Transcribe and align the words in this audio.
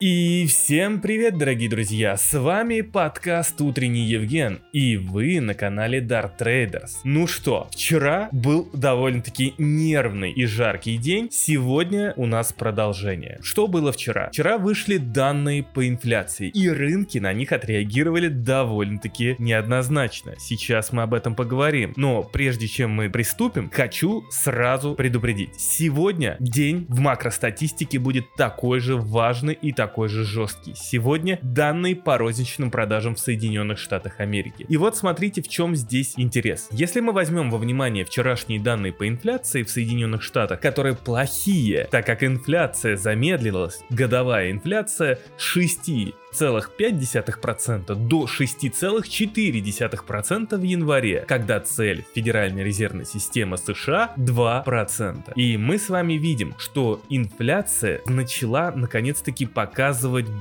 И 0.00 0.48
всем 0.48 1.00
привет, 1.00 1.38
дорогие 1.38 1.70
друзья! 1.70 2.16
С 2.16 2.36
вами 2.36 2.80
подкаст 2.80 3.60
Утренний 3.60 4.02
Евген, 4.02 4.58
и 4.72 4.96
вы 4.96 5.40
на 5.40 5.54
канале 5.54 6.00
Dart 6.00 6.32
Traders. 6.36 6.90
Ну 7.04 7.28
что, 7.28 7.68
вчера 7.70 8.28
был 8.32 8.68
довольно-таки 8.72 9.54
нервный 9.56 10.32
и 10.32 10.46
жаркий 10.46 10.96
день, 10.98 11.28
сегодня 11.30 12.12
у 12.16 12.26
нас 12.26 12.52
продолжение. 12.52 13.38
Что 13.40 13.68
было 13.68 13.92
вчера? 13.92 14.30
Вчера 14.30 14.58
вышли 14.58 14.96
данные 14.96 15.62
по 15.62 15.86
инфляции, 15.86 16.48
и 16.48 16.68
рынки 16.68 17.18
на 17.18 17.32
них 17.32 17.52
отреагировали 17.52 18.26
довольно-таки 18.26 19.36
неоднозначно. 19.38 20.34
Сейчас 20.40 20.90
мы 20.90 21.02
об 21.04 21.14
этом 21.14 21.36
поговорим, 21.36 21.92
но 21.94 22.24
прежде 22.24 22.66
чем 22.66 22.90
мы 22.90 23.10
приступим, 23.10 23.70
хочу 23.72 24.24
сразу 24.28 24.96
предупредить. 24.96 25.54
Сегодня 25.56 26.36
день 26.40 26.84
в 26.88 26.98
макростатистике 26.98 28.00
будет 28.00 28.24
такой 28.34 28.80
же 28.80 28.96
важный 28.96 29.54
и 29.54 29.70
такой 29.70 29.83
такой 29.84 30.08
же 30.08 30.24
жесткий. 30.24 30.72
Сегодня 30.74 31.38
данные 31.42 31.94
по 31.94 32.16
розничным 32.16 32.70
продажам 32.70 33.16
в 33.16 33.20
Соединенных 33.20 33.76
Штатах 33.76 34.18
Америки. 34.18 34.64
И 34.66 34.78
вот 34.78 34.96
смотрите, 34.96 35.42
в 35.42 35.48
чем 35.48 35.76
здесь 35.76 36.14
интерес. 36.16 36.68
Если 36.70 37.00
мы 37.00 37.12
возьмем 37.12 37.50
во 37.50 37.58
внимание 37.58 38.06
вчерашние 38.06 38.60
данные 38.60 38.94
по 38.94 39.06
инфляции 39.06 39.62
в 39.62 39.68
Соединенных 39.68 40.22
Штатах, 40.22 40.60
которые 40.60 40.94
плохие, 40.94 41.86
так 41.90 42.06
как 42.06 42.24
инфляция 42.24 42.96
замедлилась, 42.96 43.82
годовая 43.90 44.52
инфляция 44.52 45.18
6 45.36 46.14
6,5% 46.34 47.94
до 47.94 48.24
6,4% 48.24 50.56
в 50.56 50.62
январе, 50.62 51.24
когда 51.26 51.60
цель 51.60 52.04
Федеральной 52.14 52.64
резервной 52.64 53.06
системы 53.06 53.58
США 53.58 54.12
2%. 54.16 55.32
И 55.36 55.56
мы 55.56 55.78
с 55.78 55.88
вами 55.88 56.14
видим, 56.14 56.56
что 56.58 57.00
инфляция 57.08 58.00
начала 58.06 58.72
наконец-таки 58.72 59.46
показывать 59.46 59.73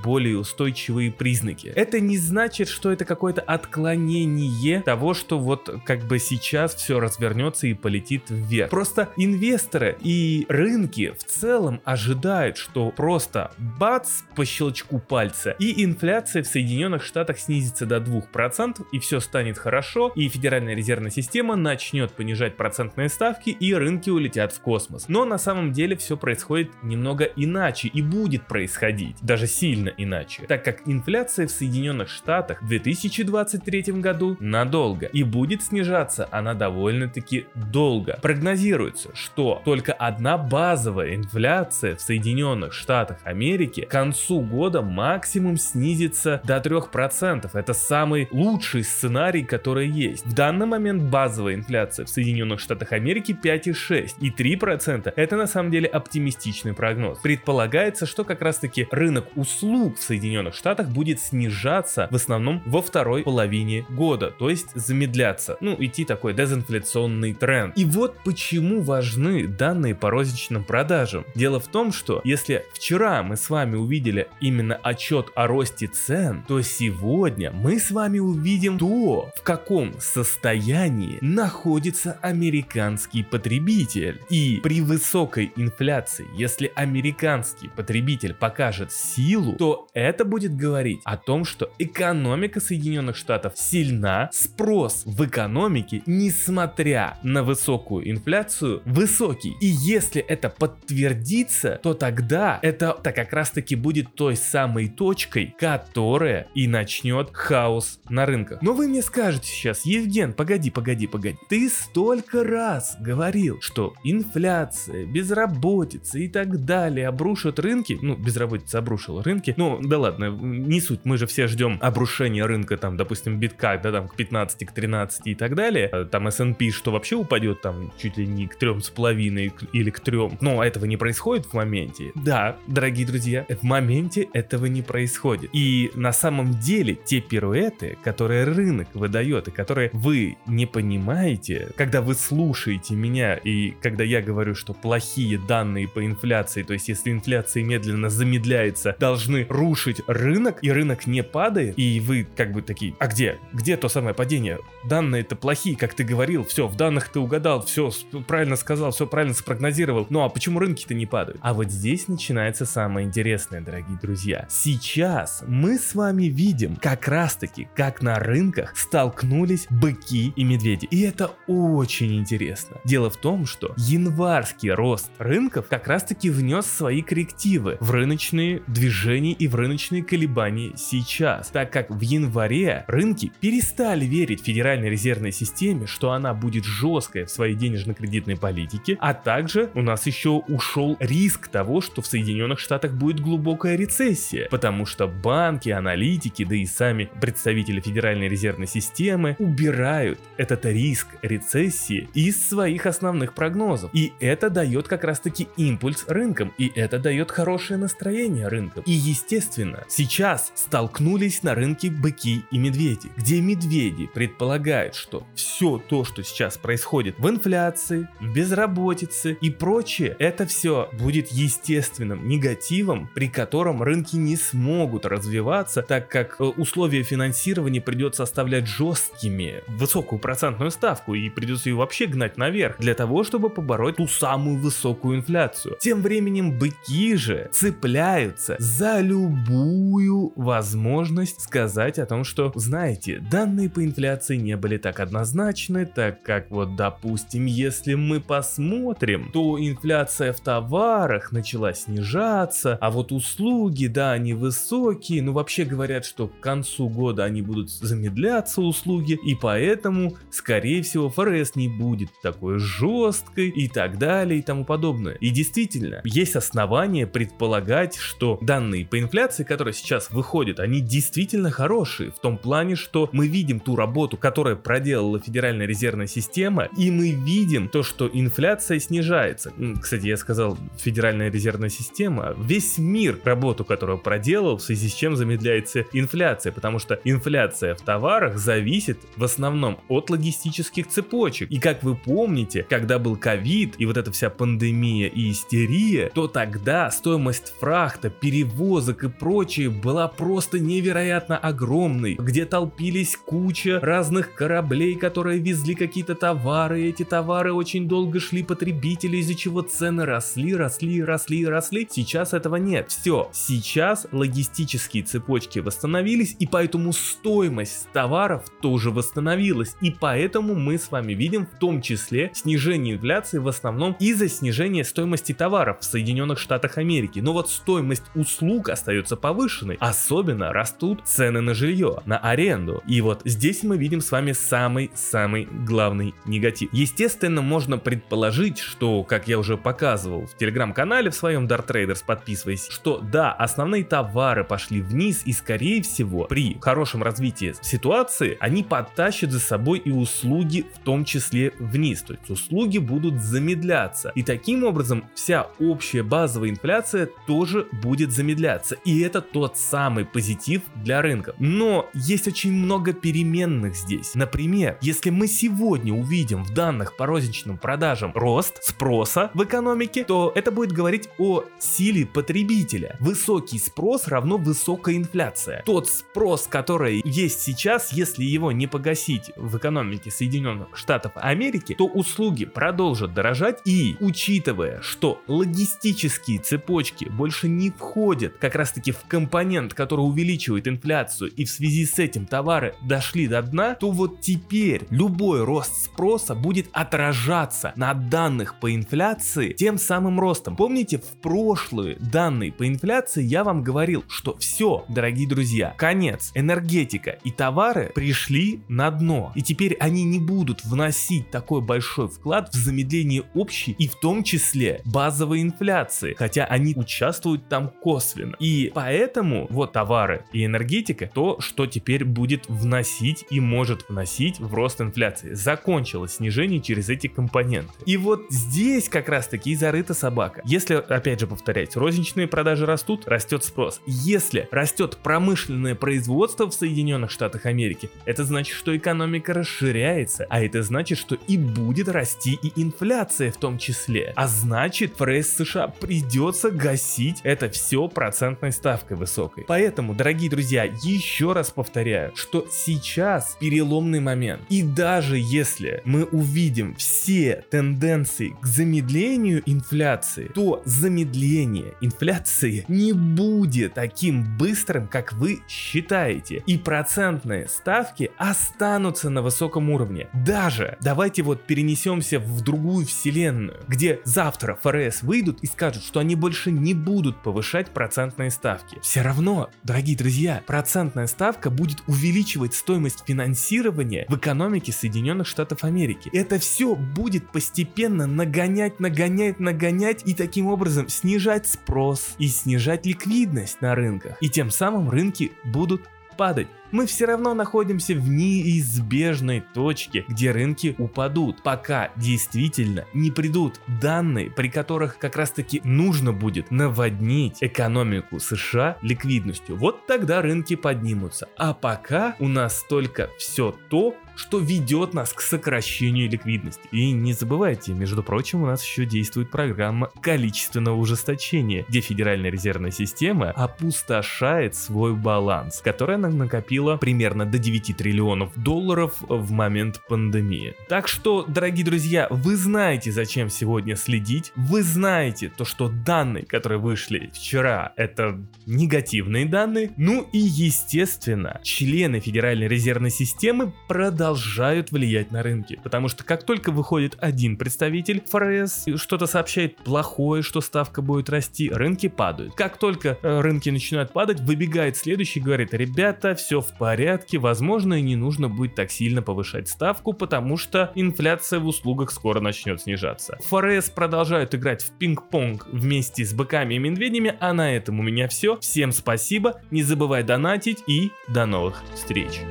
более 0.03 0.37
устойчивые 0.37 1.11
признаки. 1.11 1.67
Это 1.67 1.99
не 1.99 2.17
значит, 2.17 2.67
что 2.67 2.91
это 2.91 3.05
какое-то 3.05 3.41
отклонение 3.41 4.81
того, 4.81 5.13
что 5.13 5.39
вот 5.39 5.69
как 5.85 6.03
бы 6.03 6.19
сейчас 6.19 6.75
все 6.75 6.99
развернется 6.99 7.67
и 7.67 7.73
полетит 7.73 8.23
вверх. 8.29 8.69
Просто 8.69 9.09
инвесторы 9.17 9.97
и 10.01 10.45
рынки 10.49 11.13
в 11.17 11.23
целом 11.23 11.81
ожидают, 11.83 12.57
что 12.57 12.91
просто 12.91 13.51
бац 13.57 14.21
по 14.35 14.45
щелчку 14.45 14.99
пальца 14.99 15.55
и 15.59 15.83
инфляция 15.83 16.43
в 16.43 16.47
Соединенных 16.47 17.03
Штатах 17.03 17.39
снизится 17.39 17.85
до 17.85 17.97
2%, 17.97 18.85
и 18.91 18.99
все 18.99 19.19
станет 19.19 19.57
хорошо, 19.57 20.11
и 20.15 20.27
Федеральная 20.27 20.75
резервная 20.75 21.11
система 21.11 21.55
начнет 21.55 22.11
понижать 22.11 22.55
процентные 22.57 23.09
ставки, 23.09 23.49
и 23.49 23.73
рынки 23.73 24.09
улетят 24.09 24.53
в 24.53 24.59
космос. 24.59 25.05
Но 25.07 25.25
на 25.25 25.37
самом 25.37 25.71
деле 25.71 25.95
все 25.95 26.17
происходит 26.17 26.71
немного 26.83 27.25
иначе, 27.25 27.87
и 27.87 28.01
будет 28.01 28.47
происходить, 28.47 29.17
даже 29.23 29.47
сильно 29.47 29.91
иначе, 29.97 30.43
так 30.47 30.63
как 30.63 30.81
инфляция 30.85 31.47
в 31.47 31.51
Соединенных 31.51 32.09
Штатах 32.09 32.61
в 32.61 32.67
2023 32.67 33.93
году 33.93 34.37
надолго, 34.39 35.07
и 35.07 35.23
будет 35.23 35.63
снижаться 35.63 36.27
она 36.31 36.53
довольно-таки 36.53 37.47
долго. 37.55 38.19
Прогнозируется, 38.21 39.09
что 39.15 39.61
только 39.65 39.93
одна 39.93 40.37
базовая 40.37 41.15
инфляция 41.15 41.95
в 41.95 42.01
Соединенных 42.01 42.73
Штатах 42.73 43.17
Америки 43.23 43.85
к 43.85 43.89
концу 43.89 44.41
года 44.41 44.81
максимум 44.81 45.57
снизится 45.57 46.41
до 46.43 46.57
3%. 46.57 47.49
Это 47.53 47.73
самый 47.73 48.27
лучший 48.31 48.83
сценарий, 48.83 49.43
который 49.43 49.87
есть. 49.87 50.25
В 50.25 50.33
данный 50.33 50.65
момент 50.65 51.03
базовая 51.03 51.55
инфляция 51.55 52.05
в 52.05 52.09
Соединенных 52.09 52.59
Штатах 52.59 52.91
Америки 52.91 53.35
5,6 53.41 54.15
и 54.19 54.29
3% 54.29 55.13
это 55.15 55.37
на 55.37 55.47
самом 55.47 55.71
деле 55.71 55.87
оптимистичный 55.87 56.73
прогноз. 56.73 57.19
Предполагается, 57.19 58.05
что 58.05 58.25
как 58.25 58.41
раз 58.41 58.57
таки 58.57 58.87
рынок 58.91 59.12
услуг 59.35 59.97
в 59.97 60.03
Соединенных 60.03 60.55
Штатах 60.55 60.89
будет 60.89 61.19
снижаться 61.19 62.07
в 62.11 62.15
основном 62.15 62.61
во 62.65 62.81
второй 62.81 63.23
половине 63.23 63.85
года, 63.89 64.31
то 64.31 64.49
есть 64.49 64.67
замедляться, 64.75 65.57
ну 65.61 65.75
идти 65.79 66.05
такой 66.05 66.33
дезинфляционный 66.33 67.33
тренд. 67.33 67.77
И 67.77 67.85
вот 67.85 68.17
почему 68.23 68.81
важны 68.81 69.47
данные 69.47 69.95
по 69.95 70.09
розничным 70.09 70.63
продажам. 70.63 71.25
Дело 71.35 71.59
в 71.59 71.67
том, 71.67 71.91
что 71.91 72.21
если 72.23 72.65
вчера 72.73 73.23
мы 73.23 73.37
с 73.37 73.49
вами 73.49 73.75
увидели 73.75 74.27
именно 74.41 74.75
отчет 74.75 75.27
о 75.35 75.47
росте 75.47 75.87
цен, 75.87 76.43
то 76.47 76.61
сегодня 76.61 77.51
мы 77.51 77.79
с 77.79 77.91
вами 77.91 78.19
увидим 78.19 78.77
то, 78.77 79.31
в 79.35 79.41
каком 79.41 79.99
состоянии 79.99 81.17
находится 81.21 82.17
американский 82.21 83.23
потребитель. 83.23 84.21
И 84.29 84.59
при 84.63 84.81
высокой 84.81 85.51
инфляции, 85.55 86.27
если 86.35 86.71
американский 86.75 87.69
потребитель 87.69 88.33
покажет 88.33 88.91
силу, 89.03 89.53
то 89.53 89.87
это 89.93 90.25
будет 90.25 90.55
говорить 90.55 91.01
о 91.03 91.17
том, 91.17 91.45
что 91.45 91.71
экономика 91.79 92.59
Соединенных 92.59 93.15
Штатов 93.15 93.53
сильна, 93.55 94.29
спрос 94.31 95.03
в 95.05 95.25
экономике, 95.25 96.01
несмотря 96.05 97.17
на 97.23 97.43
высокую 97.43 98.09
инфляцию, 98.09 98.81
высокий. 98.85 99.55
И 99.61 99.65
если 99.65 100.21
это 100.21 100.49
подтвердится, 100.49 101.79
то 101.81 101.93
тогда 101.93 102.59
это 102.61 102.97
как 103.03 103.33
раз 103.33 103.51
таки 103.51 103.75
будет 103.75 104.13
той 104.15 104.35
самой 104.35 104.89
точкой, 104.89 105.55
которая 105.59 106.47
и 106.55 106.67
начнет 106.67 107.29
хаос 107.33 107.99
на 108.09 108.25
рынках. 108.25 108.61
Но 108.61 108.73
вы 108.73 108.87
мне 108.87 109.01
скажете 109.01 109.47
сейчас, 109.47 109.85
Евген, 109.85 110.33
погоди, 110.33 110.69
погоди, 110.71 111.07
погоди. 111.07 111.37
Ты 111.49 111.69
столько 111.69 112.43
раз 112.43 112.95
говорил, 112.99 113.59
что 113.61 113.93
инфляция, 114.03 115.05
безработица 115.05 116.19
и 116.19 116.27
так 116.27 116.65
далее 116.65 117.07
обрушат 117.07 117.59
рынки. 117.59 117.97
Ну, 118.01 118.15
безработица 118.15 118.79
обрушила 118.93 119.23
рынки. 119.23 119.53
Ну, 119.57 119.79
да 119.81 119.97
ладно, 119.97 120.29
не 120.29 120.79
суть, 120.79 121.01
мы 121.03 121.17
же 121.17 121.25
все 121.25 121.47
ждем 121.47 121.79
обрушения 121.81 122.45
рынка, 122.45 122.77
там, 122.77 122.95
допустим, 122.95 123.39
битка, 123.39 123.79
да, 123.81 123.91
там, 123.91 124.07
к 124.07 124.15
15, 124.15 124.65
к 124.65 124.71
13 124.71 125.27
и 125.27 125.35
так 125.35 125.55
далее. 125.55 125.87
А 125.87 126.05
там 126.05 126.27
S&P, 126.27 126.69
что 126.69 126.91
вообще 126.91 127.15
упадет, 127.15 127.61
там, 127.61 127.91
чуть 127.97 128.17
ли 128.17 128.27
не 128.27 128.47
к 128.47 128.55
трем 128.55 128.81
с 128.81 128.89
половиной 128.89 129.51
или 129.73 129.89
к 129.89 129.99
трем. 129.99 130.37
Но 130.41 130.63
этого 130.63 130.85
не 130.85 130.97
происходит 130.97 131.47
в 131.47 131.53
моменте. 131.53 132.11
Да, 132.15 132.57
дорогие 132.67 133.07
друзья, 133.07 133.45
в 133.49 133.63
моменте 133.63 134.27
этого 134.33 134.67
не 134.67 134.81
происходит. 134.81 135.49
И 135.53 135.91
на 135.95 136.13
самом 136.13 136.51
деле 136.59 136.95
те 136.95 137.19
пируэты, 137.19 137.97
которые 138.03 138.43
рынок 138.43 138.87
выдает 138.93 139.47
и 139.47 139.51
которые 139.51 139.89
вы 139.93 140.37
не 140.45 140.65
понимаете, 140.65 141.71
когда 141.75 142.01
вы 142.01 142.13
слушаете 142.13 142.95
меня 142.95 143.35
и 143.35 143.71
когда 143.81 144.03
я 144.03 144.21
говорю, 144.21 144.53
что 144.53 144.73
плохие 144.73 145.39
данные 145.39 145.87
по 145.87 146.05
инфляции, 146.05 146.63
то 146.63 146.73
есть 146.73 146.87
если 146.89 147.11
инфляция 147.11 147.63
медленно 147.63 148.09
замедляется, 148.09 148.82
должны 148.99 149.45
рушить 149.49 150.01
рынок, 150.07 150.59
и 150.61 150.71
рынок 150.71 151.07
не 151.07 151.23
падает, 151.23 151.77
и 151.77 151.99
вы 151.99 152.27
как 152.35 152.51
бы 152.51 152.61
такие, 152.61 152.95
а 152.99 153.07
где? 153.07 153.39
Где 153.53 153.77
то 153.77 153.89
самое 153.89 154.13
падение? 154.13 154.59
Данные-то 154.85 155.35
плохие, 155.35 155.75
как 155.75 155.93
ты 155.93 156.03
говорил, 156.03 156.43
все, 156.43 156.67
в 156.67 156.75
данных 156.75 157.09
ты 157.09 157.19
угадал, 157.19 157.63
все 157.65 157.91
правильно 158.27 158.55
сказал, 158.55 158.91
все 158.91 159.07
правильно 159.07 159.33
спрогнозировал. 159.33 160.07
Ну 160.09 160.21
а 160.23 160.29
почему 160.29 160.59
рынки-то 160.59 160.93
не 160.93 161.05
падают? 161.05 161.39
А 161.41 161.53
вот 161.53 161.71
здесь 161.71 162.07
начинается 162.07 162.65
самое 162.65 163.07
интересное, 163.07 163.61
дорогие 163.61 163.97
друзья. 164.01 164.45
Сейчас 164.49 165.43
мы 165.47 165.77
с 165.77 165.95
вами 165.95 166.25
видим 166.25 166.75
как 166.75 167.07
раз 167.07 167.35
таки, 167.35 167.67
как 167.75 168.01
на 168.01 168.15
рынках 168.15 168.75
столкнулись 168.75 169.67
быки 169.69 170.33
и 170.35 170.43
медведи. 170.43 170.85
И 170.85 171.01
это 171.01 171.31
очень 171.47 172.17
интересно. 172.19 172.77
Дело 172.83 173.09
в 173.09 173.17
том, 173.17 173.45
что 173.45 173.73
январский 173.77 174.71
рост 174.71 175.11
рынков 175.17 175.67
как 175.69 175.87
раз 175.87 176.03
таки 176.03 176.29
внес 176.29 176.65
свои 176.65 177.01
коррективы 177.01 177.77
в 177.79 177.91
рыночные 177.91 178.61
движения 178.73 179.31
и 179.33 179.47
в 179.47 179.55
рыночные 179.55 180.03
колебания 180.03 180.73
сейчас, 180.75 181.49
так 181.49 181.71
как 181.71 181.89
в 181.89 182.01
январе 182.01 182.83
рынки 182.87 183.31
перестали 183.39 184.05
верить 184.05 184.43
Федеральной 184.43 184.89
резервной 184.89 185.31
системе, 185.31 185.87
что 185.87 186.11
она 186.11 186.33
будет 186.33 186.65
жесткая 186.65 187.25
в 187.25 187.29
своей 187.29 187.55
денежно-кредитной 187.55 188.35
политике, 188.35 188.97
а 188.99 189.13
также 189.13 189.69
у 189.73 189.81
нас 189.81 190.05
еще 190.05 190.29
ушел 190.29 190.97
риск 190.99 191.47
того, 191.47 191.81
что 191.81 192.01
в 192.01 192.07
Соединенных 192.07 192.59
Штатах 192.59 192.93
будет 192.93 193.19
глубокая 193.19 193.75
рецессия, 193.75 194.47
потому 194.49 194.85
что 194.85 195.07
банки, 195.07 195.69
аналитики, 195.69 196.43
да 196.43 196.55
и 196.55 196.65
сами 196.65 197.09
представители 197.21 197.79
Федеральной 197.79 198.27
резервной 198.27 198.67
системы 198.67 199.35
убирают 199.39 200.19
этот 200.37 200.65
риск 200.65 201.07
рецессии 201.21 202.09
из 202.13 202.49
своих 202.49 202.85
основных 202.85 203.33
прогнозов. 203.33 203.91
И 203.93 204.13
это 204.19 204.49
дает 204.49 204.87
как 204.87 205.03
раз 205.03 205.19
таки 205.19 205.47
импульс 205.57 206.05
рынкам, 206.07 206.53
и 206.57 206.71
это 206.75 206.99
дает 206.99 207.31
хорошее 207.31 207.79
настроение 207.79 208.47
рынкам. 208.53 208.83
И 208.85 208.91
естественно, 208.91 209.83
сейчас 209.89 210.51
столкнулись 210.55 211.43
на 211.43 211.55
рынке 211.55 211.89
быки 211.89 212.43
и 212.51 212.57
медведи, 212.57 213.11
где 213.17 213.41
медведи 213.41 214.09
предполагают, 214.13 214.95
что 214.95 215.25
все 215.35 215.81
то, 215.89 216.03
что 216.05 216.23
сейчас 216.23 216.57
происходит 216.57 217.15
в 217.17 217.27
инфляции, 217.27 218.07
в 218.19 218.33
безработице 218.33 219.37
и 219.41 219.49
прочее, 219.49 220.15
это 220.19 220.45
все 220.45 220.89
будет 220.93 221.31
естественным 221.31 222.27
негативом, 222.27 223.09
при 223.15 223.27
котором 223.27 223.81
рынки 223.81 224.15
не 224.15 224.35
смогут 224.35 225.05
развиваться, 225.05 225.81
так 225.81 226.09
как 226.09 226.39
э, 226.39 226.43
условия 226.43 227.03
финансирования 227.03 227.81
придется 227.81 228.23
оставлять 228.23 228.67
жесткими, 228.67 229.63
высокую 229.67 230.19
процентную 230.19 230.71
ставку, 230.71 231.15
и 231.15 231.29
придется 231.29 231.69
ее 231.69 231.75
вообще 231.75 232.05
гнать 232.05 232.37
наверх, 232.37 232.77
для 232.77 232.93
того, 232.93 233.23
чтобы 233.23 233.49
побороть 233.49 233.95
ту 233.95 234.07
самую 234.07 234.57
высокую 234.57 235.17
инфляцию. 235.17 235.77
Тем 235.79 236.01
временем 236.01 236.57
быки 236.57 237.15
же 237.15 237.49
цепляются 237.51 238.42
хвататься 238.43 238.55
за 238.59 239.01
любую 239.01 240.02
возможность 240.35 241.41
сказать 241.41 241.99
о 241.99 242.05
том, 242.05 242.23
что, 242.23 242.51
знаете, 242.55 243.19
данные 243.19 243.69
по 243.69 243.83
инфляции 243.83 244.35
не 244.35 244.57
были 244.57 244.77
так 244.77 244.99
однозначны, 244.99 245.85
так 245.85 246.23
как 246.23 246.49
вот, 246.51 246.75
допустим, 246.75 247.45
если 247.45 247.93
мы 247.93 248.19
посмотрим, 248.19 249.29
то 249.31 249.57
инфляция 249.59 250.33
в 250.33 250.39
товарах 250.39 251.31
начала 251.31 251.73
снижаться, 251.73 252.77
а 252.81 252.91
вот 252.91 253.11
услуги, 253.11 253.87
да, 253.87 254.11
они 254.11 254.33
высокие, 254.33 255.21
но 255.21 255.33
вообще 255.33 255.65
говорят, 255.65 256.05
что 256.05 256.27
к 256.27 256.39
концу 256.39 256.89
года 256.89 257.23
они 257.23 257.41
будут 257.41 257.69
замедляться, 257.69 258.61
услуги, 258.61 259.17
и 259.25 259.35
поэтому, 259.35 260.17
скорее 260.31 260.81
всего, 260.81 261.09
ФРС 261.09 261.55
не 261.55 261.67
будет 261.67 262.09
такой 262.21 262.59
жесткой 262.59 263.49
и 263.49 263.67
так 263.67 263.97
далее 263.97 264.39
и 264.39 264.43
тому 264.43 264.65
подобное. 264.65 265.15
И 265.15 265.29
действительно, 265.29 266.01
есть 266.03 266.35
основания 266.35 267.07
предполагать, 267.07 267.95
что 267.95 268.37
данные 268.41 268.85
по 268.85 268.99
инфляции, 268.99 269.43
которые 269.43 269.73
сейчас 269.73 270.09
выходят, 270.09 270.22
они 270.59 270.81
действительно 270.81 271.51
хорошие, 271.51 272.11
в 272.11 272.19
том 272.19 272.37
плане, 272.37 272.75
что 272.75 273.09
мы 273.11 273.27
видим 273.27 273.59
ту 273.59 273.75
работу, 273.75 274.17
которую 274.17 274.57
проделала 274.57 275.19
Федеральная 275.19 275.65
резервная 275.65 276.07
система, 276.07 276.69
и 276.77 276.89
мы 276.91 277.11
видим 277.11 277.67
то, 277.69 277.83
что 277.83 278.09
инфляция 278.11 278.79
снижается. 278.79 279.51
Кстати, 279.81 280.07
я 280.07 280.17
сказал 280.17 280.57
Федеральная 280.77 281.29
резервная 281.29 281.69
система, 281.69 282.35
весь 282.37 282.77
мир 282.77 283.19
работу, 283.23 283.65
которую 283.65 283.97
проделал, 283.97 284.57
в 284.57 284.61
связи 284.61 284.89
с 284.89 284.93
чем 284.93 285.15
замедляется 285.15 285.85
инфляция, 285.93 286.51
потому 286.51 286.79
что 286.79 286.99
инфляция 287.03 287.75
в 287.75 287.81
товарах 287.81 288.37
зависит 288.37 288.99
в 289.17 289.23
основном 289.23 289.79
от 289.87 290.09
логистических 290.09 290.87
цепочек. 290.87 291.51
И 291.51 291.59
как 291.59 291.83
вы 291.83 291.95
помните, 291.95 292.65
когда 292.69 292.99
был 292.99 293.15
ковид 293.15 293.75
и 293.77 293.85
вот 293.85 293.97
эта 293.97 294.11
вся 294.11 294.29
пандемия 294.29 295.07
и 295.07 295.31
истерия, 295.31 296.11
то 296.13 296.27
тогда 296.27 296.91
стоимость 296.91 297.53
фрахта, 297.59 298.09
перевозок 298.09 299.03
и 299.03 299.09
прочее 299.09 299.69
была 299.69 300.07
просто 300.17 300.59
невероятно 300.59 301.37
огромной, 301.37 302.15
где 302.15 302.45
толпились 302.45 303.17
куча 303.17 303.79
разных 303.79 304.33
кораблей, 304.33 304.95
которые 304.95 305.39
везли 305.39 305.75
какие-то 305.75 306.15
товары, 306.15 306.83
и 306.83 306.89
эти 306.89 307.03
товары 307.03 307.53
очень 307.53 307.87
долго 307.87 308.19
шли 308.19 308.43
потребители, 308.43 309.17
из-за 309.17 309.35
чего 309.35 309.61
цены 309.61 310.05
росли, 310.05 310.55
росли, 310.55 311.03
росли, 311.03 311.45
росли. 311.45 311.87
Сейчас 311.89 312.33
этого 312.33 312.57
нет. 312.57 312.89
Все, 312.89 313.29
сейчас 313.33 314.07
логистические 314.11 315.03
цепочки 315.03 315.59
восстановились, 315.59 316.35
и 316.39 316.47
поэтому 316.47 316.93
стоимость 316.93 317.87
товаров 317.91 318.43
тоже 318.61 318.91
восстановилась. 318.91 319.75
И 319.81 319.91
поэтому 319.91 320.55
мы 320.55 320.77
с 320.77 320.91
вами 320.91 321.13
видим 321.13 321.45
в 321.45 321.59
том 321.59 321.81
числе 321.81 322.31
снижение 322.33 322.95
инфляции 322.95 323.37
в 323.37 323.47
основном 323.47 323.95
из-за 323.99 324.29
снижения 324.29 324.83
стоимости 324.83 325.33
товаров 325.33 325.79
в 325.81 325.83
Соединенных 325.83 326.39
Штатах 326.39 326.77
Америки. 326.77 327.19
Но 327.19 327.33
вот 327.33 327.49
стоимость 327.49 328.03
услуг 328.15 328.69
остается 328.69 329.15
повышенной. 329.15 329.77
Особенно 329.93 330.51
растут 330.51 331.01
цены 331.05 331.39
на 331.41 331.53
жилье, 331.53 331.97
на 332.07 332.17
аренду. 332.17 332.81
И 332.87 332.99
вот 332.99 333.21
здесь 333.25 333.61
мы 333.61 333.77
видим 333.77 334.01
с 334.01 334.11
вами 334.11 334.31
самый-самый 334.31 335.47
главный 335.67 336.15
негатив. 336.25 336.69
Естественно, 336.73 337.43
можно 337.43 337.77
предположить, 337.77 338.57
что, 338.57 339.03
как 339.03 339.27
я 339.27 339.37
уже 339.37 339.55
показывал 339.55 340.25
в 340.25 340.35
телеграм-канале 340.35 341.11
в 341.11 341.15
своем 341.15 341.45
Dart 341.45 341.67
Traders, 341.67 342.03
подписываясь, 342.03 342.67
что 342.69 343.01
да, 343.03 343.31
основные 343.33 343.83
товары 343.83 344.43
пошли 344.43 344.81
вниз 344.81 345.21
и 345.25 345.31
скорее 345.31 345.83
всего 345.83 346.23
при 346.23 346.57
хорошем 346.59 347.03
развитии 347.03 347.53
ситуации 347.61 348.35
они 348.39 348.63
потащат 348.63 349.29
за 349.29 349.39
собой 349.39 349.77
и 349.77 349.91
услуги 349.91 350.65
в 350.73 350.79
том 350.79 351.05
числе 351.05 351.53
вниз. 351.59 352.01
То 352.01 352.13
есть 352.13 352.31
услуги 352.31 352.79
будут 352.79 353.21
замедляться. 353.21 354.11
И 354.15 354.23
таким 354.23 354.63
образом 354.63 355.05
вся 355.13 355.49
общая 355.59 356.01
базовая 356.01 356.49
инфляция 356.49 357.09
тоже 357.27 357.67
будет 357.83 358.11
замедляться. 358.11 358.75
И 358.85 359.01
это 359.01 359.21
тот 359.21 359.55
самый 359.55 359.82
позитив 359.89 360.61
для 360.75 361.01
рынка. 361.01 361.35
Но 361.39 361.89
есть 361.93 362.27
очень 362.27 362.51
много 362.51 362.93
переменных 362.93 363.75
здесь. 363.75 364.15
Например, 364.15 364.77
если 364.81 365.09
мы 365.09 365.27
сегодня 365.27 365.93
увидим 365.93 366.43
в 366.43 366.53
данных 366.53 366.95
по 366.95 367.05
розничным 367.05 367.57
продажам 367.57 368.11
рост 368.15 368.63
спроса 368.63 369.31
в 369.33 369.43
экономике, 369.43 370.03
то 370.03 370.31
это 370.35 370.51
будет 370.51 370.71
говорить 370.71 371.09
о 371.17 371.43
силе 371.59 372.05
потребителя. 372.05 372.97
Высокий 372.99 373.59
спрос 373.59 374.07
равно 374.07 374.37
высокая 374.37 374.95
инфляция. 374.95 375.63
Тот 375.65 375.89
спрос, 375.89 376.47
который 376.47 377.01
есть 377.05 377.41
сейчас, 377.41 377.93
если 377.93 378.23
его 378.23 378.51
не 378.51 378.67
погасить 378.67 379.31
в 379.35 379.57
экономике 379.57 380.11
Соединенных 380.11 380.67
Штатов 380.73 381.13
Америки, 381.15 381.75
то 381.77 381.85
услуги 381.85 382.45
продолжат 382.45 383.13
дорожать 383.13 383.59
и, 383.65 383.97
учитывая, 383.99 384.81
что 384.81 385.21
логистические 385.27 386.39
цепочки 386.39 387.05
больше 387.05 387.47
не 387.47 387.69
входят 387.69 388.37
как 388.39 388.55
раз 388.55 388.71
таки 388.71 388.91
в 388.91 388.99
компонент, 389.07 389.72
который 389.75 390.01
увеличивает 390.01 390.67
инфляцию 390.67 391.31
и 391.31 391.45
в 391.45 391.49
связи 391.49 391.85
с 391.85 391.99
этим 391.99 392.25
товары 392.25 392.75
дошли 392.81 393.27
до 393.27 393.41
дна, 393.41 393.75
то 393.75 393.91
вот 393.91 394.21
теперь 394.21 394.83
любой 394.89 395.43
рост 395.43 395.85
спроса 395.85 396.35
будет 396.35 396.67
отражаться 396.73 397.73
на 397.75 397.93
данных 397.93 398.59
по 398.59 398.73
инфляции 398.73 399.53
тем 399.53 399.77
самым 399.77 400.19
ростом. 400.19 400.55
Помните, 400.55 400.97
в 400.97 401.21
прошлые 401.21 401.97
данные 401.99 402.51
по 402.51 402.67
инфляции 402.67 403.23
я 403.23 403.43
вам 403.43 403.63
говорил, 403.63 404.03
что 404.07 404.35
все, 404.37 404.85
дорогие 404.89 405.27
друзья, 405.27 405.73
конец, 405.77 406.31
энергетика 406.35 407.17
и 407.23 407.31
товары 407.31 407.91
пришли 407.95 408.61
на 408.67 408.91
дно. 408.91 409.31
И 409.35 409.41
теперь 409.41 409.75
они 409.79 410.03
не 410.03 410.19
будут 410.19 410.63
вносить 410.65 411.31
такой 411.31 411.61
большой 411.61 412.07
вклад 412.07 412.53
в 412.53 412.55
замедление 412.55 413.23
общей 413.33 413.71
и 413.71 413.87
в 413.87 413.95
том 413.95 414.23
числе 414.23 414.81
базовой 414.85 415.41
инфляции, 415.41 416.13
хотя 416.13 416.45
они 416.45 416.73
участвуют 416.75 417.49
там 417.49 417.69
косвенно. 417.69 418.35
И 418.39 418.71
поэтому 418.73 419.47
вот 419.49 419.62
товары 419.67 420.25
и 420.31 420.45
энергетика 420.45 421.09
то, 421.13 421.39
что 421.39 421.65
теперь 421.65 422.05
будет 422.05 422.47
вносить 422.47 423.25
и 423.29 423.39
может 423.39 423.89
вносить 423.89 424.39
в 424.39 424.53
рост 424.53 424.81
инфляции. 424.81 425.33
Закончилось 425.33 426.15
снижение 426.15 426.61
через 426.61 426.89
эти 426.89 427.07
компоненты. 427.07 427.71
И 427.85 427.97
вот 427.97 428.25
здесь 428.29 428.89
как 428.89 429.09
раз 429.09 429.27
таки 429.27 429.51
и 429.51 429.55
зарыта 429.55 429.93
собака. 429.93 430.41
Если, 430.45 430.75
опять 430.75 431.19
же 431.19 431.27
повторять, 431.27 431.75
розничные 431.75 432.27
продажи 432.27 432.65
растут, 432.65 433.07
растет 433.07 433.43
спрос. 433.43 433.81
Если 433.85 434.47
растет 434.51 434.97
промышленное 435.01 435.75
производство 435.75 436.49
в 436.49 436.53
Соединенных 436.53 437.11
Штатах 437.11 437.45
Америки, 437.45 437.89
это 438.05 438.23
значит, 438.23 438.55
что 438.55 438.75
экономика 438.75 439.33
расширяется, 439.33 440.25
а 440.29 440.43
это 440.43 440.63
значит, 440.63 440.97
что 440.97 441.17
и 441.27 441.37
будет 441.37 441.87
расти 441.87 442.37
и 442.41 442.51
инфляция 442.61 443.31
в 443.31 443.37
том 443.37 443.57
числе. 443.57 444.13
А 444.15 444.27
значит, 444.27 444.95
ФРС 444.97 445.35
США 445.37 445.67
придется 445.67 446.51
гасить 446.51 447.19
это 447.23 447.49
все 447.49 447.87
процентной 447.87 448.51
ставкой 448.51 448.97
высокой. 448.97 449.43
Поэтому, 449.53 449.93
дорогие 449.93 450.31
друзья, 450.31 450.63
еще 450.63 451.33
раз 451.33 451.51
повторяю, 451.51 452.11
что 452.15 452.47
сейчас 452.49 453.37
переломный 453.39 453.99
момент. 453.99 454.41
И 454.49 454.63
даже 454.63 455.19
если 455.19 455.83
мы 455.85 456.05
увидим 456.05 456.73
все 456.73 457.45
тенденции 457.51 458.35
к 458.41 458.47
замедлению 458.47 459.43
инфляции, 459.45 460.31
то 460.33 460.63
замедление 460.65 461.75
инфляции 461.81 462.65
не 462.67 462.93
будет 462.93 463.75
таким 463.75 464.23
быстрым, 464.39 464.87
как 464.87 465.13
вы 465.13 465.41
считаете. 465.47 466.41
И 466.47 466.57
процентные 466.57 467.47
ставки 467.47 468.09
останутся 468.17 469.11
на 469.11 469.21
высоком 469.21 469.69
уровне. 469.69 470.07
Даже 470.13 470.79
давайте 470.81 471.21
вот 471.21 471.43
перенесемся 471.43 472.19
в 472.19 472.41
другую 472.41 472.87
вселенную, 472.87 473.59
где 473.67 473.99
завтра 474.03 474.57
ФРС 474.63 475.03
выйдут 475.03 475.43
и 475.43 475.45
скажут, 475.45 475.83
что 475.83 475.99
они 475.99 476.15
больше 476.15 476.49
не 476.49 476.73
будут 476.73 477.21
повышать 477.21 477.69
процентные 477.69 478.31
ставки. 478.31 478.79
Все 478.81 479.03
равно, 479.03 479.42
дорогие 479.63 479.97
друзья, 479.97 480.43
процентная 480.45 481.07
ставка 481.07 481.49
будет 481.49 481.83
увеличивать 481.87 482.53
стоимость 482.53 483.03
финансирования 483.05 484.05
в 484.09 484.17
экономике 484.17 484.71
Соединенных 484.71 485.27
Штатов 485.27 485.63
Америки. 485.63 486.09
Это 486.13 486.39
все 486.39 486.75
будет 486.75 487.29
постепенно 487.31 488.07
нагонять, 488.07 488.79
нагонять, 488.79 489.39
нагонять 489.39 490.01
и 490.05 490.13
таким 490.13 490.47
образом 490.47 490.89
снижать 490.89 491.47
спрос 491.47 492.15
и 492.17 492.27
снижать 492.27 492.85
ликвидность 492.85 493.61
на 493.61 493.75
рынках. 493.75 494.17
И 494.21 494.29
тем 494.29 494.51
самым 494.51 494.89
рынки 494.89 495.31
будут 495.43 495.81
падать 496.17 496.47
мы 496.73 496.87
все 496.87 497.05
равно 497.05 497.33
находимся 497.35 497.93
в 497.93 498.09
неизбежной 498.09 499.43
точке, 499.53 500.03
где 500.09 500.31
рынки 500.31 500.75
упадут, 500.79 501.43
пока 501.43 501.91
действительно 501.95 502.85
не 502.93 503.11
придут 503.11 503.61
данные, 503.79 504.31
при 504.31 504.49
которых 504.49 504.97
как 504.97 505.15
раз 505.15 505.31
таки 505.31 505.61
нужно 505.63 506.11
будет 506.11 506.49
наводнить 506.49 507.37
экономику 507.41 508.19
США 508.19 508.77
ликвидностью. 508.81 509.55
Вот 509.55 509.85
тогда 509.85 510.21
рынки 510.23 510.55
поднимутся. 510.55 511.29
А 511.37 511.53
пока 511.53 512.15
у 512.19 512.27
нас 512.27 512.65
только 512.67 513.09
все 513.19 513.55
то, 513.69 513.95
что 514.15 514.39
ведет 514.39 514.93
нас 514.93 515.13
к 515.13 515.21
сокращению 515.21 516.09
ликвидности. 516.09 516.61
И 516.71 516.91
не 516.91 517.13
забывайте, 517.13 517.73
между 517.73 518.03
прочим, 518.03 518.43
у 518.43 518.45
нас 518.45 518.63
еще 518.63 518.85
действует 518.85 519.31
программа 519.31 519.91
количественного 520.01 520.75
ужесточения, 520.75 521.65
где 521.67 521.81
Федеральная 521.81 522.29
резервная 522.29 522.71
система 522.71 523.31
опустошает 523.31 524.55
свой 524.55 524.93
баланс, 524.93 525.61
который 525.63 525.95
она 525.95 526.09
накопила 526.09 526.62
доходила 526.63 526.77
примерно 526.77 527.25
до 527.25 527.37
9 527.37 527.77
триллионов 527.77 528.31
долларов 528.35 528.95
в 529.01 529.31
момент 529.31 529.81
пандемии. 529.87 530.55
Так 530.69 530.87
что, 530.87 531.25
дорогие 531.27 531.65
друзья, 531.65 532.07
вы 532.09 532.35
знаете, 532.35 532.91
зачем 532.91 533.29
сегодня 533.29 533.75
следить, 533.75 534.31
вы 534.35 534.63
знаете 534.63 535.31
то, 535.35 535.45
что 535.45 535.69
данные, 535.69 536.25
которые 536.25 536.59
вышли 536.59 537.09
вчера, 537.13 537.73
это 537.75 538.19
негативные 538.45 539.25
данные, 539.25 539.71
ну 539.77 540.07
и 540.11 540.17
естественно, 540.17 541.39
члены 541.43 541.99
Федеральной 541.99 542.47
резервной 542.47 542.91
системы 542.91 543.53
продолжают 543.67 544.71
влиять 544.71 545.11
на 545.11 545.23
рынки, 545.23 545.59
потому 545.63 545.87
что 545.87 546.03
как 546.03 546.23
только 546.23 546.51
выходит 546.51 546.95
один 546.99 547.37
представитель 547.37 548.03
ФРС, 548.09 548.65
что-то 548.77 549.07
сообщает 549.07 549.57
плохое, 549.57 550.23
что 550.23 550.41
ставка 550.41 550.81
будет 550.81 551.09
расти, 551.09 551.49
рынки 551.49 551.87
падают. 551.87 552.35
Как 552.35 552.57
только 552.57 552.97
э, 553.01 553.21
рынки 553.21 553.49
начинают 553.49 553.93
падать, 553.93 554.19
выбегает 554.21 554.77
следующий 554.77 555.19
и 555.19 555.23
говорит, 555.23 555.53
ребята, 555.53 556.15
все 556.15 556.41
в 556.53 556.57
порядке, 556.57 557.17
возможно 557.17 557.75
и 557.75 557.81
не 557.81 557.95
нужно 557.95 558.29
будет 558.29 558.55
так 558.55 558.71
сильно 558.71 559.01
повышать 559.01 559.49
ставку, 559.49 559.93
потому 559.93 560.37
что 560.37 560.71
инфляция 560.75 561.39
в 561.39 561.47
услугах 561.47 561.91
скоро 561.91 562.19
начнет 562.19 562.61
снижаться. 562.61 563.17
ФРС 563.23 563.69
продолжают 563.69 564.35
играть 564.35 564.63
в 564.63 564.71
пинг-понг 564.77 565.47
вместе 565.51 566.05
с 566.05 566.13
быками 566.13 566.55
и 566.55 566.59
медведями, 566.59 567.15
а 567.19 567.33
на 567.33 567.55
этом 567.55 567.79
у 567.79 567.83
меня 567.83 568.07
все. 568.07 568.39
Всем 568.39 568.71
спасибо, 568.71 569.41
не 569.51 569.63
забывай 569.63 570.03
донатить 570.03 570.63
и 570.67 570.91
до 571.07 571.25
новых 571.25 571.63
встреч. 571.73 572.21